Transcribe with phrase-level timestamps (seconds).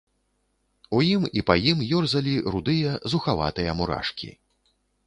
[0.99, 4.37] У ім і па ім ёрзалі рудыя, зухаватыя мурашкі.